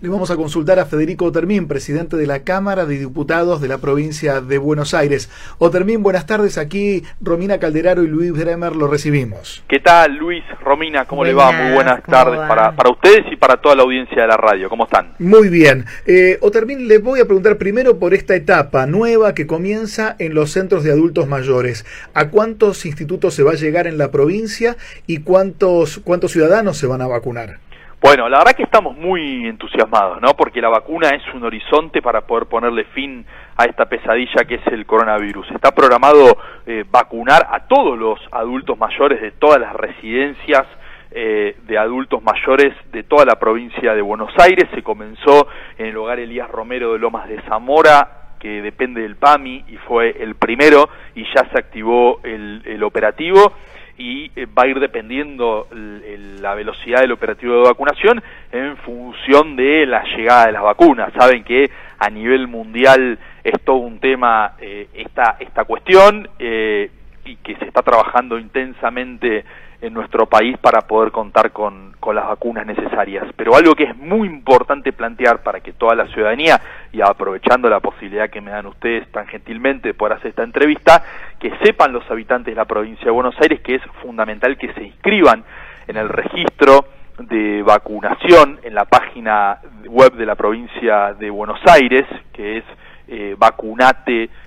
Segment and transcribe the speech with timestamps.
[0.00, 3.78] Le vamos a consultar a Federico Otermín, presidente de la Cámara de Diputados de la
[3.78, 5.28] provincia de Buenos Aires.
[5.58, 6.56] Otermín, buenas tardes.
[6.56, 9.64] Aquí Romina Calderaro y Luis Bremer lo recibimos.
[9.66, 10.44] ¿Qué tal, Luis?
[10.60, 11.50] Romina, ¿cómo le va?
[11.50, 14.68] Muy buenas tardes para, para, ustedes y para toda la audiencia de la radio.
[14.68, 15.14] ¿Cómo están?
[15.18, 15.84] Muy bien.
[16.06, 20.52] Eh, Otermín, le voy a preguntar primero por esta etapa nueva que comienza en los
[20.52, 21.84] centros de adultos mayores.
[22.14, 24.76] ¿A cuántos institutos se va a llegar en la provincia
[25.08, 27.58] y cuántos, cuántos ciudadanos se van a vacunar?
[28.00, 30.34] Bueno, la verdad que estamos muy entusiasmados, ¿no?
[30.34, 33.26] Porque la vacuna es un horizonte para poder ponerle fin
[33.56, 35.50] a esta pesadilla que es el coronavirus.
[35.50, 40.64] Está programado eh, vacunar a todos los adultos mayores de todas las residencias
[41.10, 44.68] eh, de adultos mayores de toda la provincia de Buenos Aires.
[44.72, 49.64] Se comenzó en el hogar Elías Romero de Lomas de Zamora, que depende del PAMI
[49.66, 53.54] y fue el primero y ya se activó el, el operativo
[53.98, 59.84] y eh, va a ir dependiendo la velocidad del operativo de vacunación en función de
[59.86, 61.12] la llegada de las vacunas.
[61.18, 66.90] Saben que a nivel mundial es todo un tema eh, esta, esta cuestión eh,
[67.24, 69.44] y que se está trabajando intensamente
[69.80, 73.26] en nuestro país para poder contar con, con, las vacunas necesarias.
[73.36, 76.60] Pero algo que es muy importante plantear para que toda la ciudadanía,
[76.92, 81.02] y aprovechando la posibilidad que me dan ustedes tan gentilmente de poder hacer esta entrevista,
[81.38, 84.82] que sepan los habitantes de la provincia de Buenos Aires que es fundamental que se
[84.82, 85.44] inscriban
[85.86, 86.86] en el registro
[87.18, 92.64] de vacunación en la página web de la provincia de Buenos Aires, que es
[93.08, 94.44] eh, vacunate.pba,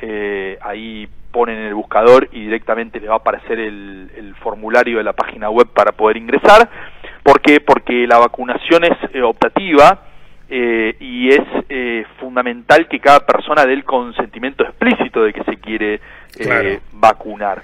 [0.00, 4.98] eh, ahí ponen en el buscador y directamente les va a aparecer el, el formulario
[4.98, 6.68] de la página web para poder ingresar.
[7.22, 7.60] ¿Por qué?
[7.60, 10.02] Porque la vacunación es eh, optativa
[10.54, 15.56] eh, y es eh, fundamental que cada persona dé el consentimiento explícito de que se
[15.56, 16.00] quiere
[16.38, 17.62] eh, vacunar.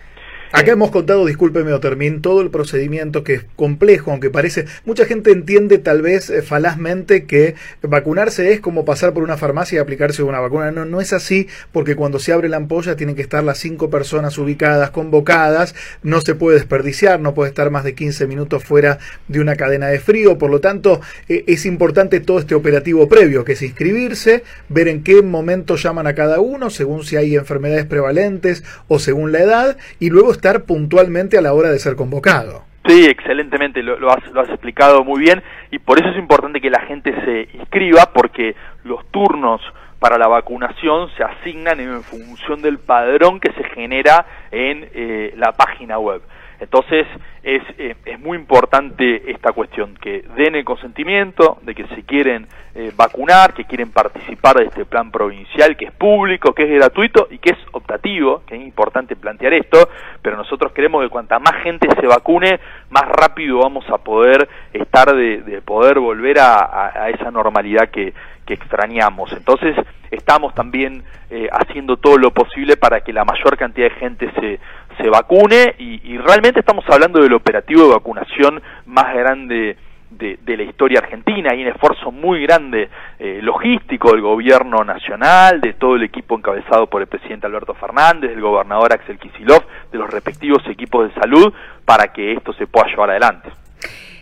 [0.50, 5.30] Acá hemos contado, discúlpeme Otermín, todo el procedimiento que es complejo, aunque parece, mucha gente
[5.30, 10.22] entiende tal vez eh, falazmente que vacunarse es como pasar por una farmacia y aplicarse
[10.22, 10.70] una vacuna.
[10.70, 13.90] No, no es así, porque cuando se abre la ampolla tienen que estar las cinco
[13.90, 18.98] personas ubicadas, convocadas, no se puede desperdiciar, no puede estar más de 15 minutos fuera
[19.28, 23.44] de una cadena de frío, por lo tanto eh, es importante todo este operativo previo,
[23.44, 27.84] que es inscribirse, ver en qué momento llaman a cada uno, según si hay enfermedades
[27.84, 32.62] prevalentes o según la edad, y luego estar puntualmente a la hora de ser convocado.
[32.86, 36.70] Sí, excelentemente, lo, has, lo, has, explicado muy bien y por eso es importante que
[36.70, 39.60] la gente se inscriba porque los turnos
[39.98, 45.52] para la vacunación se asignan en función del padrón que se genera en eh, la
[45.52, 46.22] página web.
[46.60, 47.06] Entonces
[47.42, 52.46] es, eh, es muy importante esta cuestión, que den el consentimiento de que se quieren
[52.74, 57.28] eh, vacunar, que quieren participar de este plan provincial, que es público, que es gratuito
[57.30, 59.88] y que es optativo, que es importante plantear esto,
[60.20, 62.60] pero nosotros queremos que cuanta más gente se vacune,
[62.90, 68.12] más rápido vamos a poder estar de, de poder volver a, a, esa normalidad que,
[68.44, 69.32] que extrañamos.
[69.32, 69.76] Entonces,
[70.10, 74.58] estamos también eh, haciendo todo lo posible para que la mayor cantidad de gente se,
[74.98, 79.76] se vacune y, realmente estamos hablando del operativo de vacunación más grande
[80.10, 81.50] de, de, la historia argentina.
[81.52, 82.88] Hay un esfuerzo muy grande
[83.18, 88.30] eh, logístico del gobierno nacional, de todo el equipo encabezado por el presidente Alberto Fernández,
[88.30, 91.52] del gobernador Axel Kisilov, de los respectivos equipos de salud,
[91.84, 93.50] para que esto se pueda llevar adelante.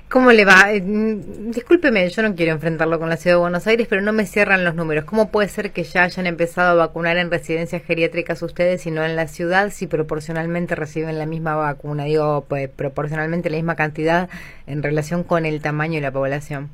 [0.08, 0.70] ¿Cómo le va?
[0.72, 4.24] Eh, discúlpeme, yo no quiero enfrentarlo con la ciudad de Buenos Aires, pero no me
[4.24, 5.04] cierran los números.
[5.04, 9.04] ¿Cómo puede ser que ya hayan empezado a vacunar en residencias geriátricas ustedes y no
[9.04, 12.04] en la ciudad si proporcionalmente reciben la misma vacuna?
[12.04, 14.30] Digo, pues, proporcionalmente la misma cantidad
[14.68, 16.70] en relación con el tamaño de la población.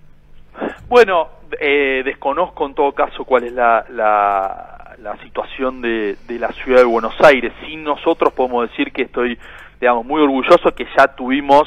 [0.91, 6.53] Bueno, eh, desconozco en todo caso cuál es la, la, la situación de, de la
[6.53, 7.54] ciudad de Buenos Aires.
[7.65, 9.38] Sí nosotros podemos decir que estoy,
[9.81, 11.66] digamos, muy orgulloso que ya tuvimos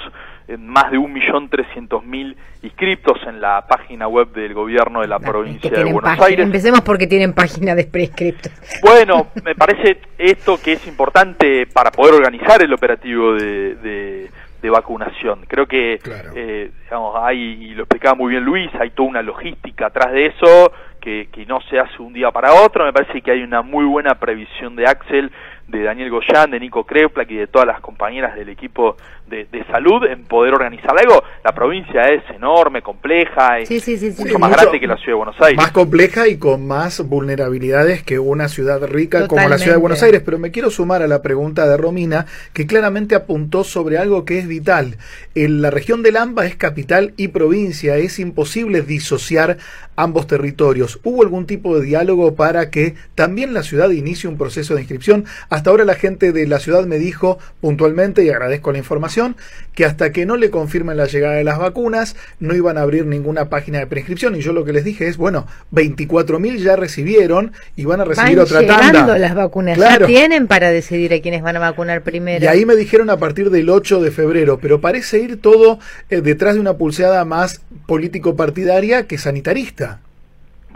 [0.60, 5.20] más de un millón trescientos mil inscriptos en la página web del gobierno de la
[5.20, 6.26] provincia de Buenos página.
[6.26, 6.46] Aires.
[6.46, 8.52] Empecemos porque tienen página de prescriptos.
[8.82, 14.30] Bueno, me parece esto que es importante para poder organizar el operativo de, de,
[14.62, 15.46] de vacunación.
[15.48, 16.32] Creo que, claro.
[16.36, 20.28] eh, digamos, hay, y lo explicaba muy bien Luis, hay toda una logística atrás de
[20.28, 22.84] eso que, que no se hace un día para otro.
[22.84, 25.32] Me parece que hay una muy buena previsión de Axel
[25.68, 29.66] de Daniel Goyán, de Nico Kreplak y de todas las compañeras del equipo de, de,
[29.66, 31.24] salud en poder organizar algo.
[31.44, 34.98] La provincia es enorme, compleja, es sí, sí, sí, mucho más mucho grande que la
[34.98, 35.58] ciudad de Buenos Aires.
[35.58, 39.28] Más compleja y con más vulnerabilidades que una ciudad rica Totalmente.
[39.28, 40.22] como la ciudad de Buenos Aires.
[40.24, 44.40] Pero me quiero sumar a la pregunta de Romina, que claramente apuntó sobre algo que
[44.40, 44.98] es vital.
[45.34, 49.58] En la región del AMBA es capital y provincia, es imposible disociar
[49.96, 51.00] ambos territorios.
[51.04, 55.26] ¿Hubo algún tipo de diálogo para que también la ciudad inicie un proceso de inscripción?
[55.50, 59.36] Hasta ahora la gente de la ciudad me dijo puntualmente, y agradezco la información, información
[59.74, 63.06] que hasta que no le confirmen la llegada de las vacunas no iban a abrir
[63.06, 67.52] ninguna página de prescripción y yo lo que les dije es, bueno, 24.000 ya recibieron
[67.76, 69.18] y van a recibir van otra llegando tanda.
[69.18, 70.02] las vacunas, Claro.
[70.02, 72.44] ya tienen para decidir a quiénes van a vacunar primero.
[72.44, 75.80] Y ahí me dijeron a partir del 8 de febrero, pero parece ir todo
[76.10, 80.00] eh, detrás de una pulseada más político-partidaria que sanitarista.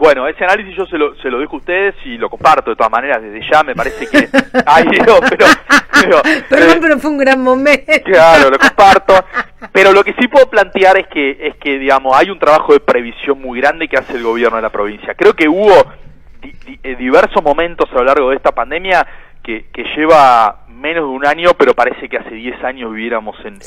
[0.00, 2.76] Bueno, ese análisis yo se lo, se lo dejo a ustedes y lo comparto de
[2.76, 4.28] todas maneras desde ya, me parece que...
[4.66, 5.46] Ay, Dios, pero...
[5.92, 7.84] pero, Perdón, eh, pero fue un gran momento.
[8.04, 9.14] Claro, lo comparto.
[9.72, 12.80] Pero lo que sí puedo plantear es que, es que, digamos, hay un trabajo de
[12.80, 15.14] previsión muy grande que hace el gobierno de la provincia.
[15.14, 15.84] Creo que hubo
[16.40, 19.06] di- di- eh, diversos momentos a lo largo de esta pandemia
[19.42, 23.58] que, que lleva menos de un año, pero parece que hace 10 años viviéramos en,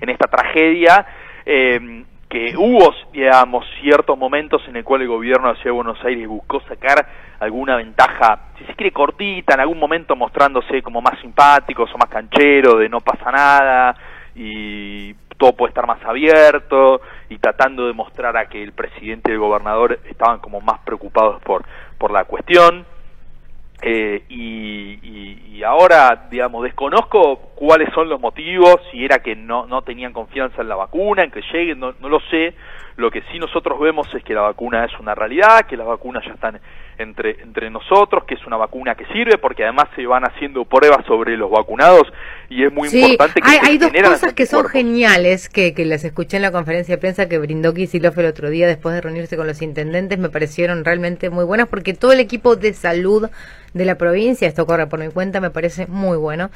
[0.00, 1.06] en esta tragedia.
[1.44, 6.04] eh, que hubo, digamos, ciertos momentos en el cual el gobierno de Ciudad de Buenos
[6.04, 7.06] Aires buscó sacar
[7.40, 12.08] alguna ventaja, si se quiere cortita, en algún momento mostrándose como más simpáticos o más
[12.08, 13.96] canchero, de no pasa nada
[14.34, 19.34] y todo puede estar más abierto y tratando de mostrar a que el presidente y
[19.34, 21.64] el gobernador estaban como más preocupados por,
[21.98, 22.86] por la cuestión.
[23.86, 29.66] Eh, y, y- y ahora, digamos, desconozco cuáles son los motivos, si era que no,
[29.66, 32.54] no tenían confianza en la vacuna, en que lleguen, no, no lo sé.
[32.96, 36.24] Lo que sí nosotros vemos es que la vacuna es una realidad, que las vacunas
[36.24, 36.60] ya están
[36.98, 41.04] entre, entre nosotros, que es una vacuna que sirve, porque además se van haciendo pruebas
[41.06, 42.04] sobre los vacunados
[42.48, 45.74] y es muy Sí, importante que hay, se hay dos cosas que son geniales que,
[45.74, 48.94] que las escuché en la conferencia de prensa que brindó Kicillof el otro día después
[48.94, 52.72] de reunirse con los intendentes, me parecieron realmente muy buenas porque todo el equipo de
[52.74, 53.28] salud
[53.72, 56.50] de la provincia, esto corre por mi cuenta, me parece muy bueno.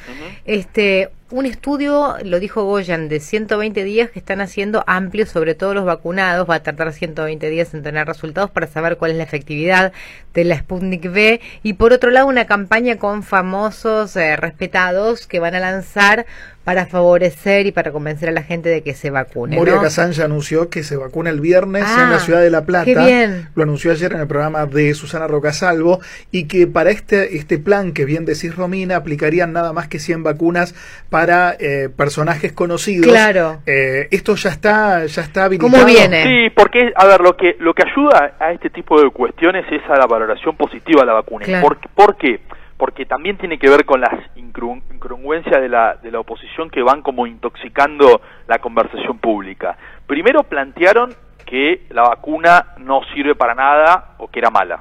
[0.44, 5.74] Este, un estudio, lo dijo Goyan, de 120 días que están haciendo amplio sobre todos
[5.74, 9.24] los vacunados, va a tardar 120 días en tener resultados para saber cuál es la
[9.24, 9.92] efectividad
[10.32, 11.40] de la Sputnik V.
[11.62, 16.24] Y por otro lado una campaña con famosos eh, respetados que van a lanzar
[16.68, 19.56] para favorecer y para convencer a la gente de que se vacune.
[19.56, 19.80] Moria ¿no?
[19.80, 22.84] Kazan ya anunció que se vacuna el viernes Ah, en la ciudad de La Plata.
[22.84, 23.48] qué bien.
[23.54, 26.00] Lo anunció ayer en el programa de Susana Rocasalvo
[26.30, 30.22] y que para este, este plan que bien decís Romina aplicarían nada más que 100
[30.24, 30.74] vacunas
[31.08, 33.06] para eh, personajes conocidos.
[33.06, 33.62] Claro.
[33.64, 35.72] Eh, esto ya está ya está habilitado.
[35.72, 36.22] ¿Cómo viene?
[36.22, 39.80] Sí, porque, a ver, lo que, lo que ayuda a este tipo de cuestiones es
[39.88, 41.46] a la valoración positiva de la vacuna.
[41.46, 41.66] Claro.
[41.66, 42.40] ¿Por, por qué?
[42.78, 47.02] Porque también tiene que ver con las incongruencias de la, de la oposición que van
[47.02, 49.76] como intoxicando la conversación pública.
[50.06, 51.14] Primero plantearon
[51.44, 54.78] que la vacuna no sirve para nada o que era mala,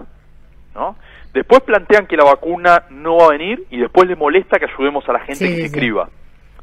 [0.75, 0.95] ¿no?
[1.33, 5.07] Después plantean que la vacuna no va a venir y después le molesta que ayudemos
[5.09, 5.65] a la gente Sí, que sí, se sí.
[5.65, 6.09] inscriba.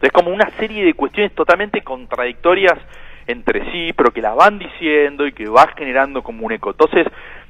[0.00, 2.78] Es como una serie de cuestiones totalmente contradictorias
[3.26, 6.70] entre sí, pero que las van diciendo y que va generando como un eco.
[6.70, 7.06] Entonces,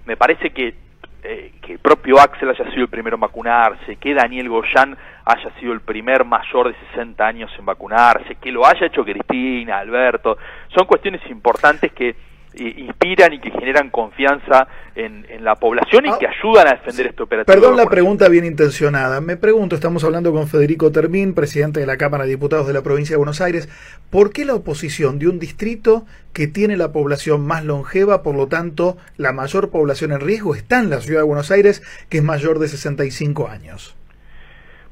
[0.06, 0.75] me parece que,
[1.26, 4.94] eh, que el propio Axel haya sido el primero en vacunarse, que Daniel Goyan
[5.25, 9.79] haya sido el primer mayor de 60 años en vacunarse, que lo haya hecho Cristina,
[9.79, 10.37] Alberto,
[10.69, 12.15] son cuestiones importantes que
[12.56, 17.06] inspiran y que generan confianza en, en la población y Ah, que ayudan a defender
[17.06, 17.54] este operativo.
[17.54, 19.20] Perdón la pregunta bien intencionada.
[19.20, 22.82] Me pregunto, estamos hablando con Federico Termín, presidente de la Cámara de Diputados de la
[22.82, 23.68] provincia de Buenos Aires.
[24.10, 28.46] ¿Por qué la oposición de un distrito que tiene la población más longeva, por lo
[28.48, 32.24] tanto, la mayor población en riesgo, está en la ciudad de Buenos Aires, que es
[32.24, 33.96] mayor de 65 años?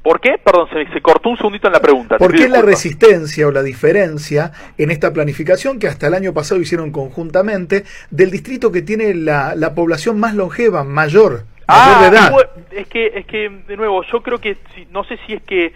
[0.03, 0.31] ¿Por qué?
[0.43, 2.17] Perdón, se, se cortó un segundito en la pregunta.
[2.17, 6.59] ¿Por qué la resistencia o la diferencia en esta planificación que hasta el año pasado
[6.59, 12.07] hicieron conjuntamente del distrito que tiene la, la población más longeva, mayor, mayor Ah, de
[12.09, 12.31] edad?
[12.71, 14.57] es que, es que, de nuevo, yo creo que,
[14.91, 15.71] no sé si es que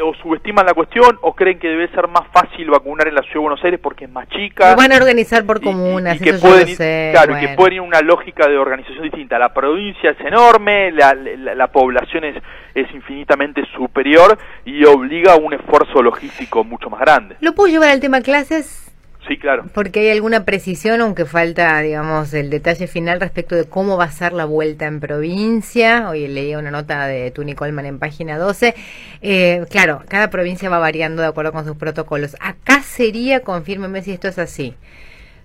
[0.00, 3.34] o subestiman la cuestión o creen que debe ser más fácil vacunar en la Ciudad
[3.34, 4.70] de Buenos Aires porque es más chica.
[4.70, 7.10] Lo van a organizar por y- y- comunas, y, que eso pueden ir- sé.
[7.12, 9.38] claro, y que pueden ir una lógica de organización distinta.
[9.38, 12.36] La provincia es enorme, la, la, la población es,
[12.74, 17.36] es infinitamente superior y obliga a un esfuerzo logístico mucho más grande.
[17.40, 18.81] ¿Lo puedo llevar al tema clases?
[19.28, 19.66] Sí, claro.
[19.72, 24.10] Porque hay alguna precisión, aunque falta, digamos, el detalle final respecto de cómo va a
[24.10, 26.08] ser la vuelta en provincia.
[26.10, 28.74] Hoy leía una nota de Tuni Colman en página 12.
[29.20, 32.34] Eh, claro, cada provincia va variando de acuerdo con sus protocolos.
[32.40, 34.74] Acá sería, confírmeme si esto es así.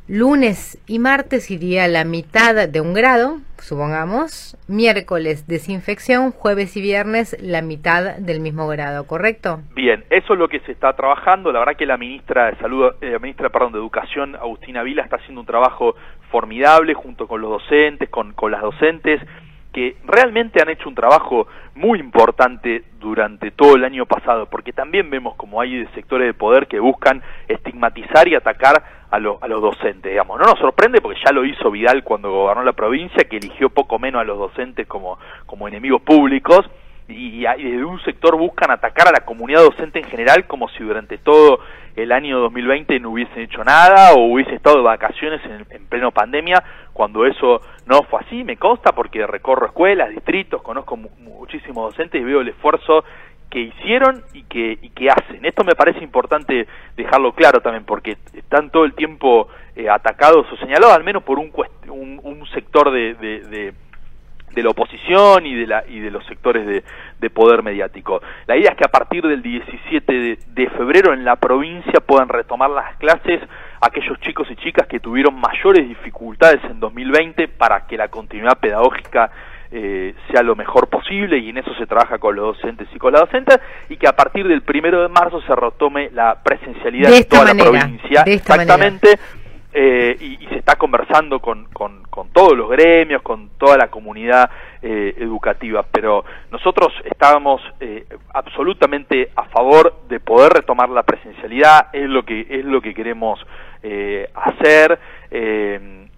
[0.10, 4.56] Lunes y martes iría la mitad de un grado, supongamos.
[4.70, 9.60] Miércoles desinfección, jueves y viernes la mitad del mismo grado, ¿correcto?
[9.76, 11.52] Bien, eso es lo que se está trabajando.
[11.52, 15.18] La verdad que la ministra de Salud, eh, la ministra, de Educación, Agustina Vila, está
[15.18, 15.98] haciendo un trabajo
[16.32, 19.20] formidable junto con los docentes, con, con las docentes,
[19.74, 25.10] que realmente han hecho un trabajo muy importante durante todo el año pasado, porque también
[25.10, 29.62] vemos como hay sectores de poder que buscan estigmatizar y atacar a, lo- a los
[29.62, 30.40] docentes, digamos.
[30.40, 34.00] No nos sorprende porque ya lo hizo Vidal cuando gobernó la provincia, que eligió poco
[34.00, 36.70] menos a los docentes como, como enemigos públicos,
[37.10, 41.18] y, desde un sector buscan atacar a la comunidad docente en general como si durante
[41.18, 41.60] todo
[41.96, 46.12] el año 2020 no hubiesen hecho nada o hubiese estado de vacaciones en, en, pleno
[46.12, 46.62] pandemia,
[46.94, 52.26] cuando eso no fue así, me consta porque recorro escuelas, distritos, conozco muchísimos docentes y
[52.26, 53.06] veo el esfuerzo
[53.50, 55.46] que hicieron y que, y que hacen.
[55.46, 60.58] Esto me parece importante dejarlo claro también, porque están todo el tiempo eh, atacados o
[60.58, 61.52] señalados, al menos por un,
[61.90, 63.74] un, sector de, de,
[64.64, 66.84] la oposición y de, la, y de los sectores de,
[67.20, 68.22] de, poder mediático.
[68.48, 72.28] La idea es que a partir del 17 de, de febrero en la provincia puedan
[72.28, 73.40] retomar las clases
[73.82, 79.30] aquellos chicos y chicas que tuvieron mayores dificultades en 2020 para que la continuidad pedagógica
[79.72, 83.12] eh, sea lo mejor posible y en eso se trabaja con los docentes y con
[83.12, 83.60] la docentes
[83.90, 87.54] y que a partir del primero de marzo se retome la presencialidad de en toda
[87.54, 89.20] la provincia exactamente
[89.74, 94.50] eh, y, se está conversando con, con, todos los gremios, con toda la comunidad
[94.82, 97.62] eh, educativa, pero nosotros estábamos
[98.34, 103.40] absolutamente a favor de poder retomar la presencialidad, es lo que es lo que queremos
[104.34, 105.00] hacer.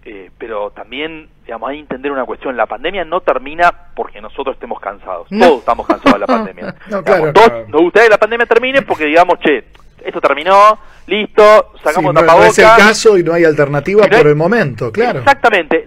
[0.06, 4.56] Eh, pero también, digamos, hay que entender una cuestión, la pandemia no termina porque nosotros
[4.56, 6.75] estemos cansados, todos estamos cansados de la pandemia.
[6.89, 9.65] no, claro, todos nos gustaría que la pandemia termine porque digamos, che,
[10.06, 14.36] esto terminó, listo, sacamos sí, no, es el caso y no hay alternativa por el
[14.36, 15.20] momento, claro.
[15.20, 15.86] Exactamente,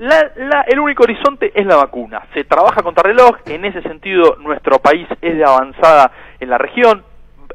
[0.66, 5.08] el único horizonte es la vacuna, se trabaja contra reloj, en ese sentido nuestro país
[5.22, 7.02] es de avanzada en la región,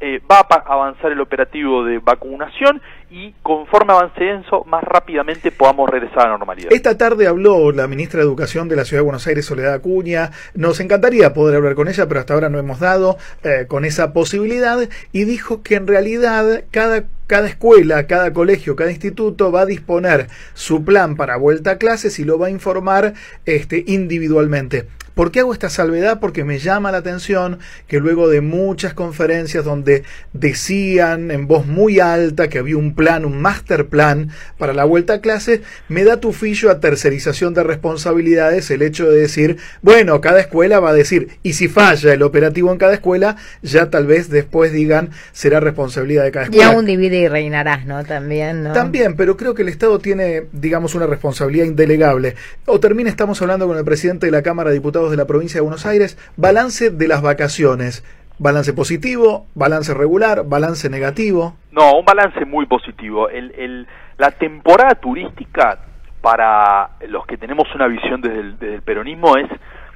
[0.02, 5.90] eh, va a avanzar el operativo de vacunación y conforme avance eso, más rápidamente podamos
[5.90, 6.72] regresar a la normalidad.
[6.72, 10.32] Esta tarde habló la ministra de Educación de la Ciudad de Buenos Aires, Soledad Acuña.
[10.54, 14.14] Nos encantaría poder hablar con ella, pero hasta ahora no hemos dado eh, con esa
[14.14, 14.78] posibilidad
[15.12, 20.28] y dijo que en realidad cada cada escuela, cada colegio, cada instituto va a disponer
[20.54, 23.14] su plan para vuelta a clases y lo va a informar
[23.46, 24.88] este, individualmente.
[25.18, 26.20] ¿Por qué hago esta salvedad?
[26.20, 32.00] Porque me llama la atención que luego de muchas conferencias donde decían en voz muy
[32.00, 36.20] alta que había un plan, un master plan para la vuelta a clase, me da
[36.20, 41.30] tufillo a tercerización de responsabilidades el hecho de decir, bueno, cada escuela va a decir,
[41.44, 46.26] y si falla el operativo en cada escuela, ya tal vez después digan, será responsabilidad
[46.26, 46.66] de cada escuela.
[46.66, 48.04] Y aún divide y reinarás, ¿no?
[48.04, 48.74] También, ¿no?
[48.74, 52.36] También, pero creo que el Estado tiene, digamos, una responsabilidad indelegable.
[52.66, 55.58] O termina, estamos hablando con el presidente de la Cámara de Diputados de la provincia
[55.58, 58.04] de Buenos Aires, balance de las vacaciones.
[58.40, 61.56] Balance positivo, balance regular, balance negativo.
[61.78, 63.30] No, un balance muy positivo.
[63.30, 65.78] El, el, la temporada turística
[66.22, 69.48] para los que tenemos una visión desde el, peronismo es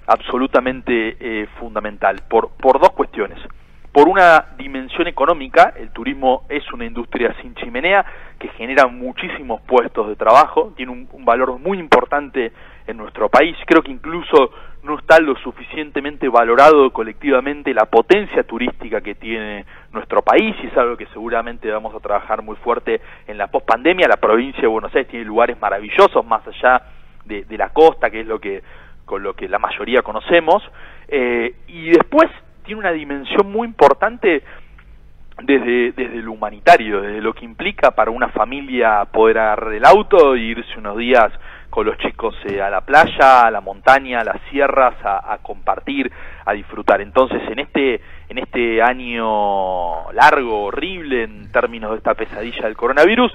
[0.05, 3.39] absolutamente eh, fundamental por, por dos cuestiones.
[3.91, 8.05] Por una dimensión económica, el turismo es una industria sin chimenea
[8.37, 12.53] que genera muchísimos puestos de trabajo, tiene un, un valor muy importante
[12.91, 13.55] en nuestro país.
[13.65, 14.51] Creo que incluso
[14.83, 20.77] no está lo suficientemente valorado colectivamente la potencia turística que tiene nuestro país y es
[20.77, 24.07] algo que seguramente vamos a trabajar muy fuerte en la pospandemia.
[24.07, 26.81] La provincia de Buenos Aires tiene lugares maravillosos más allá
[27.25, 28.61] de, la costa, que es lo que
[29.05, 30.63] con lo que la mayoría conocemos,
[31.07, 32.29] eh, y después
[32.63, 34.43] tiene una dimensión muy importante
[35.43, 40.35] desde, desde lo humanitario, desde lo que implica para una familia poder agarrar el auto
[40.35, 41.31] e irse unos días
[41.71, 46.11] con los chicos eh, a la playa, a la montaña, a las sierras, a, compartir,
[46.45, 47.01] a disfrutar.
[47.01, 53.31] Entonces, en este, en este año largo, horrible en términos de esta pesadilla del coronavirus,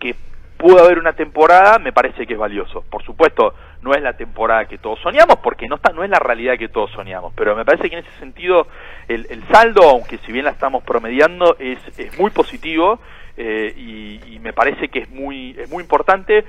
[0.00, 0.16] que
[0.56, 2.82] pudo haber una temporada, me parece que es valioso.
[2.90, 6.18] Por supuesto, no es la temporada que todos soñamos, porque no, está, no es la
[6.18, 8.66] realidad que todos soñamos, pero me parece que en ese sentido
[9.08, 12.98] el, el saldo, aunque si bien la estamos promediando, es, es muy positivo
[13.36, 16.44] eh, y, y, me parece que es muy, es muy importante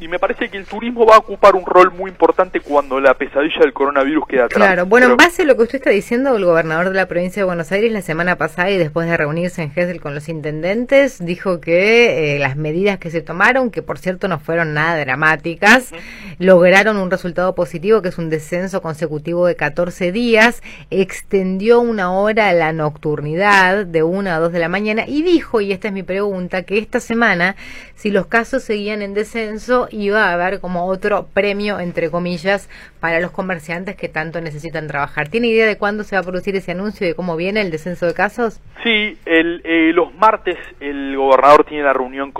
[0.00, 3.14] y me parece que el turismo va a ocupar un rol muy importante cuando la
[3.14, 4.56] pesadilla del coronavirus queda atrás.
[4.56, 7.40] Claro, bueno, en base a lo que usted está diciendo, el gobernador de la provincia
[7.40, 11.24] de Buenos Aires la semana pasada y después de reunirse en Gesell con los intendentes,
[11.24, 15.92] dijo que eh, las medidas que se tomaron, que por cierto no fueron nada dramáticas,
[16.38, 20.60] lograron un resultado positivo, que es un descenso consecutivo de 14 días,
[20.90, 25.72] extendió una hora la nocturnidad de 1 a 2 de la mañana y dijo, y
[25.72, 27.54] esta es mi pregunta, que esta semana,
[27.94, 32.68] si los casos seguían en descenso, iba a haber como otro premio, entre comillas,
[33.00, 35.28] para los comerciantes que tanto necesitan trabajar.
[35.28, 37.70] ¿Tiene idea de cuándo se va a producir ese anuncio y de cómo viene el
[37.70, 38.60] descenso de casos?
[38.82, 42.32] Sí, el, eh, los martes el gobernador tiene la reunión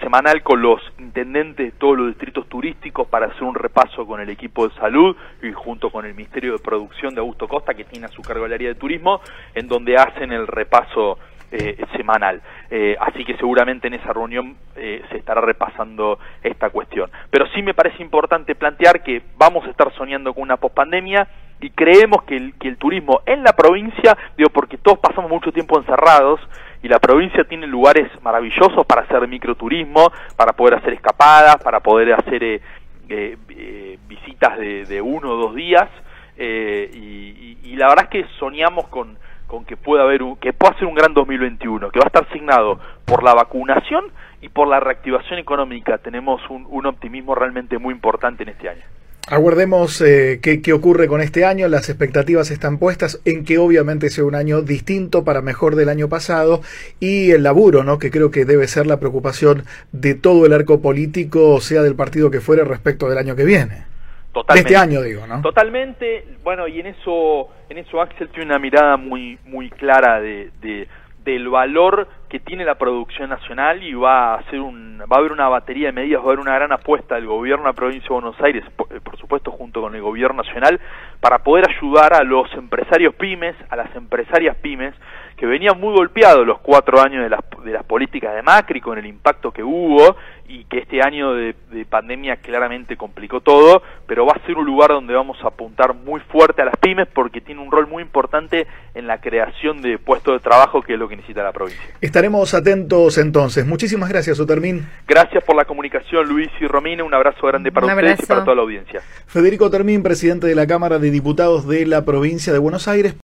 [0.00, 4.28] semanal con los intendentes de todos los distritos turísticos para hacer un repaso con el
[4.30, 8.06] equipo de salud y junto con el Ministerio de Producción de Augusto Costa, que tiene
[8.06, 9.20] a su cargo el área de turismo,
[9.54, 11.18] en donde hacen el repaso
[11.52, 12.40] eh, semanal.
[12.70, 17.10] Eh, así que seguramente en esa reunión eh, se estará repasando esta cuestión.
[17.30, 21.28] Pero sí me parece importante plantear que vamos a estar soñando con una pospandemia
[21.62, 26.40] y creemos que el, turismo en la provincia, digo, porque todos pasamos mucho tiempo encerrados,
[26.82, 32.14] y la provincia tiene lugares maravillosos para hacer microturismo, para poder hacer escapadas, para poder
[32.14, 32.60] hacer eh,
[33.08, 35.88] eh, eh visitas de, de, uno o dos días,
[36.36, 39.16] eh, y, la verdad es que soñamos con,
[39.52, 42.26] con que pueda haber un, que pueda ser un gran 2021, que va a estar
[42.32, 44.06] signado por la vacunación
[44.40, 45.98] y por la reactivación económica.
[45.98, 48.80] Tenemos un, optimismo realmente muy importante en este año.
[49.28, 54.08] Aguardemos eh, qué, qué, ocurre con este año, las expectativas están puestas en que obviamente
[54.08, 56.62] sea un año distinto para mejor del año pasado
[56.98, 57.98] y el laburo, ¿no?
[57.98, 62.30] que creo que debe ser la preocupación de todo el arco político, sea del partido
[62.30, 63.91] que fuere, respecto del año que viene.
[64.32, 64.68] Totalmente.
[64.68, 65.42] De este año, digo, ¿no?
[65.42, 70.50] Totalmente, bueno, y en eso, en eso Axel tiene una mirada muy, muy clara de,
[70.60, 70.88] de
[71.24, 75.32] del valor que tiene la producción nacional y va a hacer un va a haber
[75.32, 78.08] una batería de medidas, va a haber una gran apuesta del gobierno de la provincia
[78.08, 80.80] de Buenos Aires, por, por, supuesto junto con el gobierno nacional,
[81.22, 84.92] para poder ayudar a los empresarios pymes, a las empresarias pymes,
[85.36, 88.98] que venían muy golpeados los cuatro años de las, de las políticas de Macri con
[88.98, 90.16] el impacto que hubo
[90.48, 94.66] y que este año de, de, pandemia claramente complicó todo, pero va a ser un
[94.66, 98.02] lugar donde vamos a apuntar muy fuerte a las pymes porque tiene un rol muy
[98.02, 101.82] importante en la creación de puestos de trabajo que es lo que necesita la provincia.
[102.00, 103.64] Estaremos atentos entonces.
[103.64, 104.86] Muchísimas gracias, Otermín.
[105.08, 107.04] Gracias por la comunicación, Luis y Romina.
[107.04, 108.24] Un abrazo grande para un ustedes abrazo.
[108.24, 109.00] y para toda la audiencia.
[109.26, 113.14] Federico Termín, presidente de la Cámara de Diputados de la provincia de Buenos Aires.